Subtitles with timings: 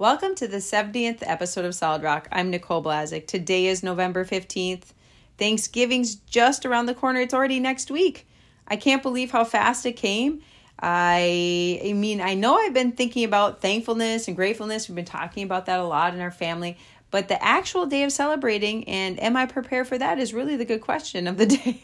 [0.00, 2.28] Welcome to the 70th episode of Solid Rock.
[2.30, 3.26] I'm Nicole Blazik.
[3.26, 4.92] Today is November 15th.
[5.38, 7.20] Thanksgiving's just around the corner.
[7.20, 8.24] It's already next week.
[8.68, 10.42] I can't believe how fast it came.
[10.78, 14.88] I I mean, I know I've been thinking about thankfulness and gratefulness.
[14.88, 16.78] We've been talking about that a lot in our family,
[17.10, 20.64] but the actual day of celebrating and am I prepared for that is really the
[20.64, 21.82] good question of the day.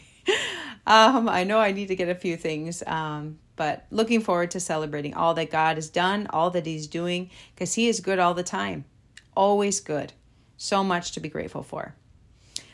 [0.87, 4.59] um, I know I need to get a few things um, but looking forward to
[4.59, 8.33] celebrating all that God has done, all that He's doing, because He is good all
[8.33, 8.85] the time.
[9.35, 10.13] Always good.
[10.57, 11.95] So much to be grateful for.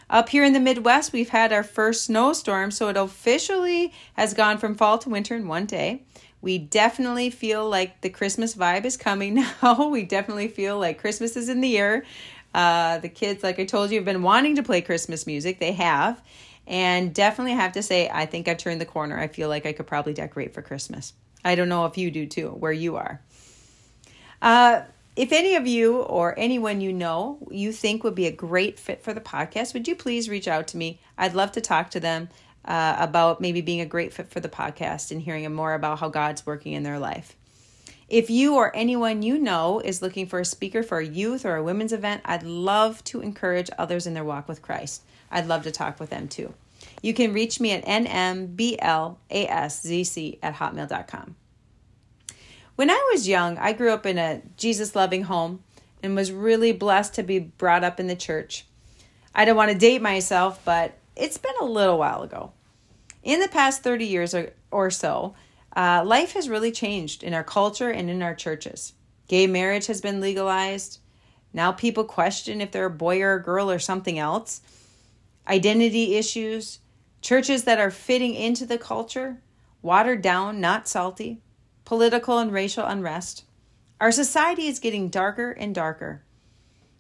[0.09, 4.58] Up here in the Midwest, we've had our first snowstorm, so it officially has gone
[4.58, 6.03] from fall to winter in one day.
[6.41, 9.88] We definitely feel like the Christmas vibe is coming now.
[9.88, 12.03] we definitely feel like Christmas is in the air.
[12.53, 15.59] Uh, the kids, like I told you, have been wanting to play Christmas music.
[15.59, 16.22] They have.
[16.67, 19.19] And definitely have to say, I think I've turned the corner.
[19.19, 21.13] I feel like I could probably decorate for Christmas.
[21.43, 23.22] I don't know if you do too, where you are.
[24.41, 24.81] Uh,
[25.16, 29.03] if any of you or anyone you know you think would be a great fit
[29.03, 30.99] for the podcast, would you please reach out to me?
[31.17, 32.30] I'd love to talk to them
[32.64, 36.09] uh, about maybe being a great fit for the podcast and hearing more about how
[36.09, 37.36] God's working in their life.
[38.08, 41.55] If you or anyone you know is looking for a speaker for a youth or
[41.55, 45.02] a women's event, I'd love to encourage others in their walk with Christ.
[45.31, 46.53] I'd love to talk with them too.
[47.01, 49.19] You can reach me at nmblaszc
[50.43, 51.35] at hotmail.com.
[52.75, 55.63] When I was young, I grew up in a Jesus loving home
[56.02, 58.65] and was really blessed to be brought up in the church.
[59.33, 62.52] I don't want to date myself, but it's been a little while ago.
[63.23, 65.35] In the past 30 years or, or so,
[65.75, 68.93] uh, life has really changed in our culture and in our churches.
[69.27, 70.99] Gay marriage has been legalized.
[71.53, 74.61] Now people question if they're a boy or a girl or something else
[75.47, 76.80] identity issues,
[77.22, 79.42] churches that are fitting into the culture,
[79.81, 81.42] watered down, not salty,
[81.86, 83.45] political and racial unrest.
[84.00, 86.23] Our society is getting darker and darker.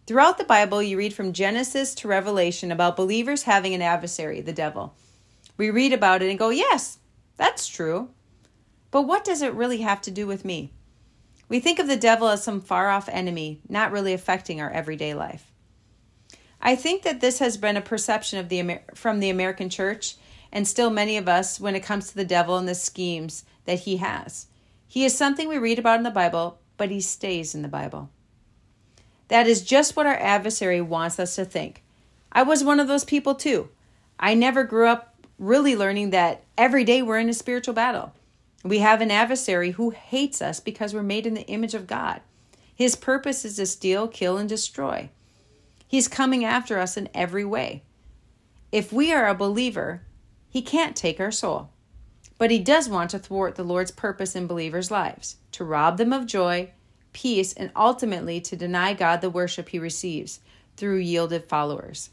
[0.07, 4.53] Throughout the Bible, you read from Genesis to Revelation about believers having an adversary, the
[4.53, 4.95] devil.
[5.57, 6.97] We read about it and go, yes,
[7.37, 8.09] that's true.
[8.89, 10.73] But what does it really have to do with me?
[11.47, 15.13] We think of the devil as some far off enemy, not really affecting our everyday
[15.13, 15.50] life.
[16.61, 20.15] I think that this has been a perception of the from the American church
[20.51, 23.79] and still many of us when it comes to the devil and the schemes that
[23.79, 24.47] he has.
[24.87, 28.09] He is something we read about in the Bible, but he stays in the Bible.
[29.29, 31.83] That is just what our adversary wants us to think.
[32.31, 33.69] I was one of those people too.
[34.19, 38.13] I never grew up really learning that every day we're in a spiritual battle.
[38.63, 42.21] We have an adversary who hates us because we're made in the image of God.
[42.75, 45.09] His purpose is to steal, kill, and destroy.
[45.91, 47.83] He's coming after us in every way.
[48.71, 50.03] If we are a believer,
[50.47, 51.71] he can't take our soul.
[52.37, 56.13] But he does want to thwart the Lord's purpose in believers' lives, to rob them
[56.13, 56.69] of joy,
[57.11, 60.39] peace, and ultimately to deny God the worship he receives
[60.77, 62.11] through yielded followers.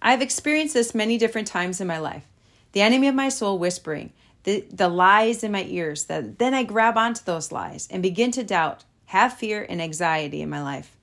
[0.00, 2.28] I've experienced this many different times in my life.
[2.70, 4.12] The enemy of my soul whispering,
[4.44, 8.30] the, the lies in my ears, that then I grab onto those lies and begin
[8.30, 10.96] to doubt, have fear and anxiety in my life.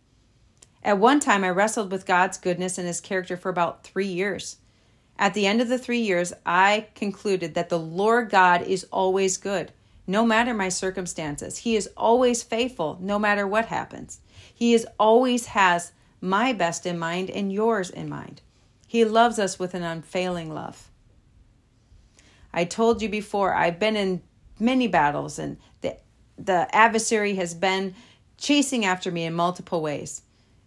[0.83, 4.57] At one time, I wrestled with God's goodness and his character for about three years.
[5.19, 9.37] At the end of the three years, I concluded that the Lord God is always
[9.37, 9.71] good,
[10.07, 11.59] no matter my circumstances.
[11.59, 14.21] He is always faithful, no matter what happens.
[14.53, 18.41] He is always has my best in mind and yours in mind.
[18.87, 20.89] He loves us with an unfailing love.
[22.53, 24.21] I told you before, I've been in
[24.59, 25.97] many battles, and the,
[26.37, 27.93] the adversary has been
[28.37, 30.23] chasing after me in multiple ways.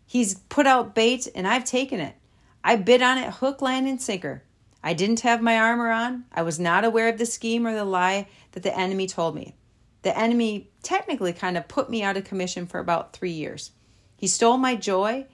[0.07, 2.15] He's put out bait and I've taken it.
[2.63, 4.43] I bit on it hook, line, and sinker.
[4.83, 6.25] I didn't have my armor on.
[6.33, 9.55] I was not aware of the scheme or the lie that the enemy told me.
[10.03, 13.71] The enemy technically kind of put me out of commission for about three years.
[14.17, 15.27] He stole my joy,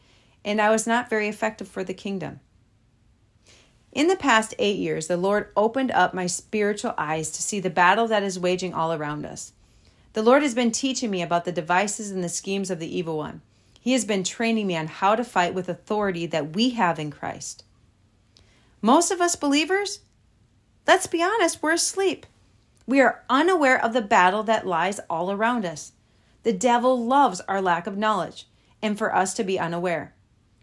[0.44, 2.38] and I was not very effective for the kingdom.
[3.92, 7.70] In the past eight years, the Lord opened up my spiritual eyes to see the
[7.70, 9.52] battle that is waging all around us.
[10.12, 13.16] The Lord has been teaching me about the devices and the schemes of the evil
[13.16, 13.42] one.
[13.80, 17.10] He has been training me on how to fight with authority that we have in
[17.10, 17.64] Christ.
[18.82, 20.00] Most of us believers,
[20.86, 22.26] let's be honest, we're asleep.
[22.86, 25.92] We are unaware of the battle that lies all around us.
[26.42, 28.46] The devil loves our lack of knowledge
[28.82, 30.14] and for us to be unaware.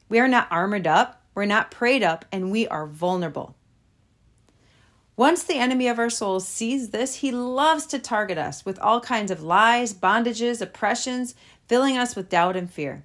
[0.09, 3.55] We are not armored up, we're not prayed up, and we are vulnerable.
[5.15, 9.01] Once the enemy of our souls sees this, he loves to target us with all
[9.01, 11.33] kinds of lies, bondages, oppressions,
[11.67, 13.03] filling us with doubt and fear.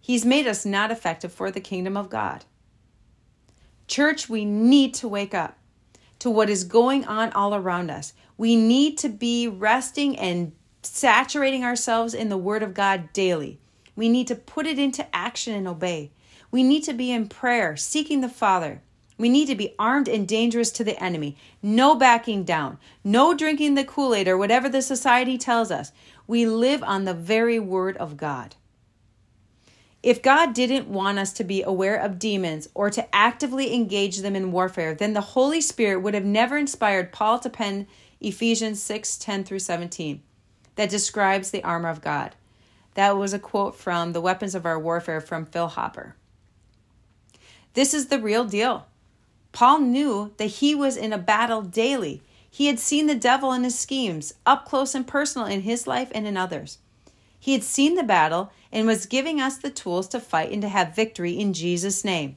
[0.00, 2.44] He's made us not effective for the kingdom of God.
[3.86, 5.58] Church, we need to wake up
[6.18, 8.14] to what is going on all around us.
[8.36, 13.60] We need to be resting and saturating ourselves in the Word of God daily.
[13.96, 16.12] We need to put it into action and obey.
[16.50, 18.82] We need to be in prayer, seeking the Father.
[19.16, 21.36] We need to be armed and dangerous to the enemy.
[21.62, 22.78] No backing down.
[23.04, 25.92] No drinking the Kool Aid or whatever the society tells us.
[26.26, 28.56] We live on the very Word of God.
[30.02, 34.36] If God didn't want us to be aware of demons or to actively engage them
[34.36, 37.86] in warfare, then the Holy Spirit would have never inspired Paul to pen
[38.20, 40.22] Ephesians 6 10 through 17
[40.74, 42.34] that describes the armor of God.
[42.94, 46.16] That was a quote from The Weapons of Our Warfare from Phil Hopper.
[47.74, 48.86] This is the real deal.
[49.54, 52.20] Paul knew that he was in a battle daily.
[52.50, 56.10] He had seen the devil and his schemes up close and personal in his life
[56.12, 56.78] and in others.
[57.38, 60.68] He had seen the battle and was giving us the tools to fight and to
[60.68, 62.36] have victory in Jesus' name.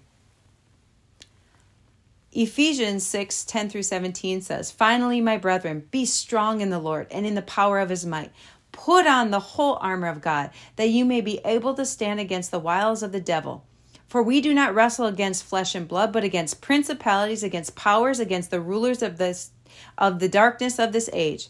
[2.32, 7.26] Ephesians 6 10 through 17 says, Finally, my brethren, be strong in the Lord and
[7.26, 8.32] in the power of his might.
[8.72, 12.52] Put on the whole armor of God, that you may be able to stand against
[12.52, 13.66] the wiles of the devil.
[14.08, 18.52] For we do not wrestle against flesh and blood, but against principalities, against powers, against
[18.52, 19.52] the rulers of this
[19.98, 21.50] of the darkness of this age,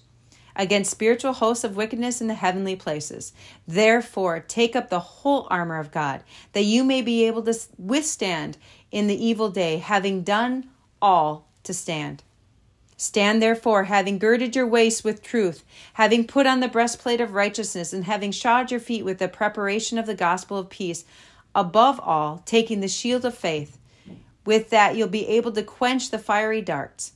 [0.56, 3.32] against spiritual hosts of wickedness in the heavenly places.
[3.68, 6.24] Therefore, take up the whole armor of God,
[6.54, 8.58] that you may be able to withstand
[8.92, 10.70] in the evil day, having done
[11.02, 12.24] all to stand.
[12.98, 15.64] Stand therefore, having girded your waist with truth,
[15.94, 20.00] having put on the breastplate of righteousness, and having shod your feet with the preparation
[20.00, 21.06] of the gospel of peace
[21.58, 23.80] above all, taking the shield of faith.
[24.46, 27.14] With that, you'll be able to quench the fiery darts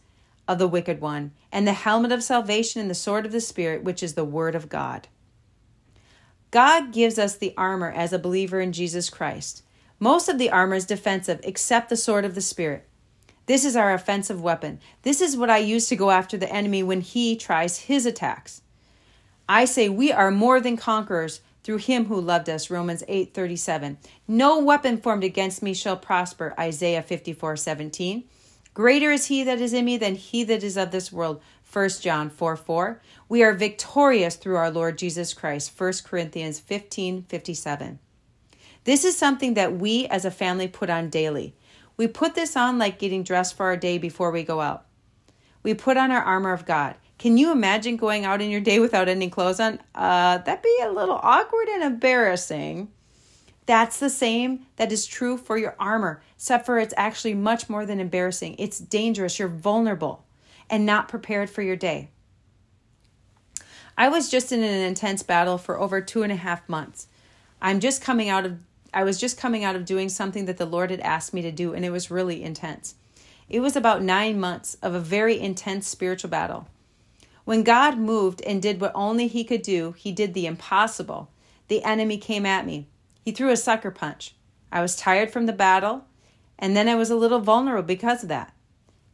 [0.48, 3.84] of the wicked one, and the helmet of salvation and the sword of the Spirit,
[3.84, 5.08] which is the Word of God.
[6.50, 9.64] God gives us the armor as a believer in Jesus Christ.
[10.00, 12.90] Most of the armor is defensive, except the sword of the Spirit.
[13.46, 14.80] This is our offensive weapon.
[15.04, 18.64] This is what I use to go after the enemy when he tries his attacks.
[19.48, 23.98] I say we are more than conquerors through him who loved us Romans 8:37
[24.28, 28.24] No weapon formed against me shall prosper Isaiah 54:17
[28.74, 31.42] Greater is he that is in me than he that is of this world
[31.72, 33.02] 1 John 4 4.
[33.30, 35.72] We are victorious through our Lord Jesus Christ.
[35.78, 38.00] 1 Corinthians 15 57.
[38.84, 41.56] This is something that we as a family put on daily.
[41.96, 44.86] We put this on like getting dressed for our day before we go out.
[45.64, 46.96] We put on our armor of God.
[47.22, 49.80] Can you imagine going out in your day without any clothes on?
[49.94, 52.90] Uh, that'd be a little awkward and embarrassing.
[53.68, 57.86] That's the same that is true for your armor, except for it's actually much more
[57.86, 58.56] than embarrassing.
[58.58, 59.38] It's dangerous.
[59.38, 60.26] You're vulnerable
[60.68, 62.10] and not prepared for your day.
[63.96, 67.06] I was just in an intense battle for over two and a half months.
[67.62, 68.58] I'm just coming out of
[68.96, 71.52] I was just coming out of doing something that the Lord had asked me to
[71.52, 72.96] do, and it was really intense.
[73.48, 76.68] It was about nine months of a very intense spiritual battle.
[77.52, 81.30] When God moved and did what only He could do, He did the impossible.
[81.68, 82.88] The enemy came at me.
[83.26, 84.36] He threw a sucker punch.
[84.72, 86.06] I was tired from the battle,
[86.58, 88.54] and then I was a little vulnerable because of that.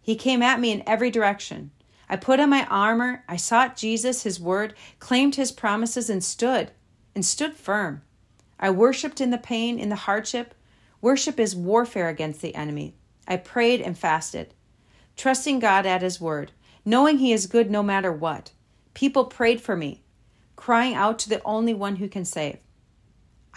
[0.04, 1.72] He came at me in every direction.
[2.07, 6.69] I put on my armor, I sought Jesus, His word, claimed His promises, and stood,
[7.16, 8.04] and stood firm.
[8.60, 10.54] I worshiped in the pain, in the hardship.
[11.01, 12.94] Worship is warfare against the enemy.
[13.28, 14.54] I prayed and fasted,
[15.16, 16.51] trusting God at His word
[16.88, 18.52] knowing He is good no matter what.
[18.94, 20.02] People prayed for me,
[20.56, 22.59] crying out to the only one who can save.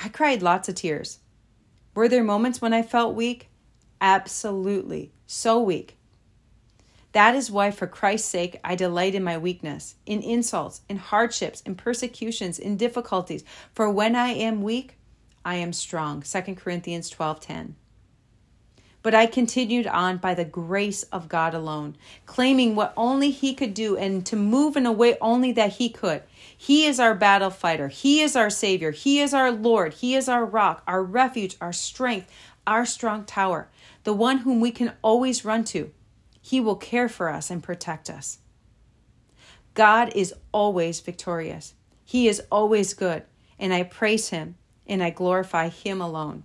[0.03, 1.21] I cried lots of tears.
[1.95, 3.49] Were there moments when I felt weak?
[4.01, 5.97] Absolutely, so weak.
[7.13, 11.61] That is why, for Christ's sake, I delight in my weakness, in insults, in hardships,
[11.61, 13.45] in persecutions, in difficulties.
[13.73, 14.97] For when I am weak,
[15.45, 16.23] I am strong.
[16.23, 17.75] 2 Corinthians 12:10.
[19.03, 23.73] But I continued on by the grace of God alone, claiming what only He could
[23.73, 26.23] do and to move in a way only that He could.
[26.57, 27.89] He is our battle fighter.
[27.89, 28.91] He is our Savior.
[28.91, 29.95] He is our Lord.
[29.95, 32.31] He is our rock, our refuge, our strength,
[32.67, 33.69] our strong tower,
[34.05, 35.91] the one whom we can always run to.
[36.43, 38.39] He will care for us and protect us.
[39.75, 41.75] God is always victorious.
[42.05, 43.23] He is always good,
[43.59, 46.45] and I praise Him and I glorify Him alone.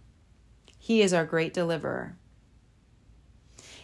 [0.78, 2.16] He is our great deliverer.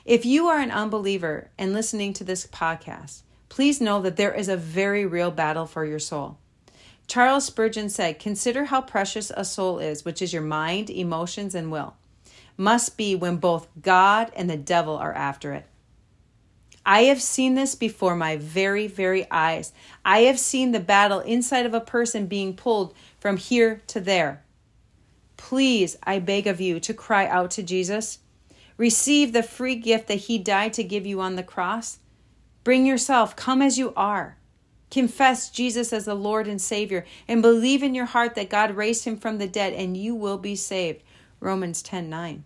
[0.06, 4.50] If you are an unbeliever and listening to this podcast, please know that there is
[4.50, 6.38] a very real battle for your soul.
[7.08, 11.72] Charles Spurgeon said, Consider how precious a soul is, which is your mind, emotions, and
[11.72, 11.96] will.
[12.58, 15.66] Must be when both God and the devil are after it.
[16.84, 19.72] I have seen this before my very, very eyes.
[20.04, 24.44] I have seen the battle inside of a person being pulled from here to there.
[25.38, 28.20] Please, I beg of you to cry out to Jesus.
[28.82, 32.00] Receive the free gift that He died to give you on the cross.
[32.64, 34.38] Bring yourself, come as you are.
[34.90, 39.06] Confess Jesus as the Lord and Savior and believe in your heart that God raised
[39.06, 41.04] him from the dead and you will be saved.
[41.40, 42.44] Romans 10 9.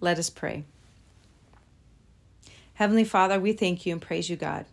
[0.00, 0.64] Let us pray.
[2.74, 4.66] Heavenly Father, we thank you and praise you, God.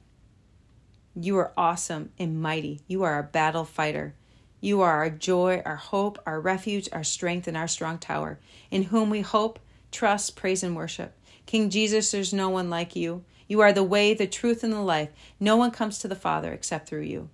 [1.15, 2.81] You are awesome and mighty.
[2.85, 4.13] You are a battle fighter.
[4.59, 8.83] You are our joy, our hope, our refuge, our strength, and our strong tower, in
[8.83, 9.57] whom we hope,
[9.91, 11.13] trust, praise, and worship.
[11.45, 13.23] King Jesus, there's no one like you.
[13.47, 15.09] You are the way, the truth, and the life.
[15.39, 17.29] No one comes to the Father except through you.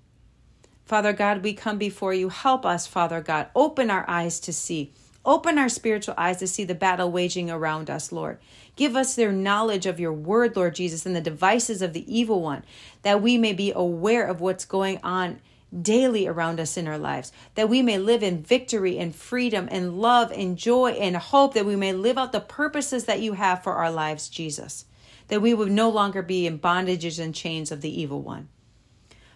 [0.85, 2.29] Father God, we come before you.
[2.29, 3.47] Help us, Father God.
[3.55, 4.91] Open our eyes to see.
[5.23, 8.39] Open our spiritual eyes to see the battle waging around us, Lord.
[8.75, 12.41] Give us their knowledge of your word, Lord Jesus, and the devices of the evil
[12.41, 12.65] one,
[13.03, 15.39] that we may be aware of what's going on
[15.79, 19.99] daily around us in our lives, that we may live in victory and freedom and
[19.99, 23.63] love and joy and hope, that we may live out the purposes that you have
[23.63, 24.85] for our lives, Jesus,
[25.29, 28.49] that we would no longer be in bondages and chains of the evil one.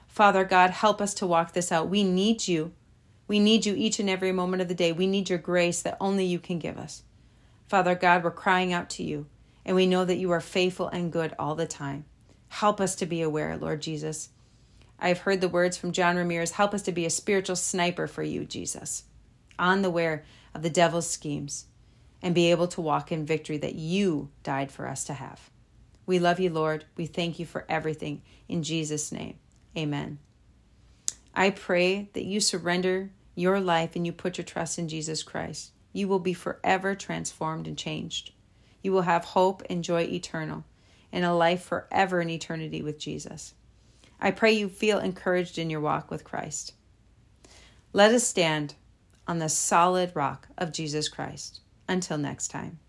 [0.07, 1.89] Father God, help us to walk this out.
[1.89, 2.73] We need you.
[3.27, 4.91] We need you each and every moment of the day.
[4.91, 7.03] We need your grace that only you can give us.
[7.67, 9.25] Father God, we're crying out to you,
[9.65, 12.05] and we know that you are faithful and good all the time.
[12.49, 14.29] Help us to be aware, Lord Jesus.
[14.99, 18.07] I have heard the words from John Ramirez help us to be a spiritual sniper
[18.07, 19.03] for you, Jesus,
[19.59, 20.23] on the ware
[20.53, 21.65] of the devil's schemes,
[22.21, 25.49] and be able to walk in victory that you died for us to have.
[26.05, 26.85] We love you, Lord.
[26.95, 28.21] We thank you for everything.
[28.47, 29.37] In Jesus' name,
[29.77, 30.19] amen.
[31.33, 35.71] I pray that you surrender your life and you put your trust in Jesus Christ.
[35.91, 38.31] You will be forever transformed and changed.
[38.81, 40.63] You will have hope and joy eternal
[41.11, 43.53] and a life forever in eternity with Jesus.
[44.19, 46.73] I pray you feel encouraged in your walk with Christ.
[47.93, 48.75] Let us stand
[49.27, 51.61] on the solid rock of Jesus Christ.
[51.87, 52.79] Until next time.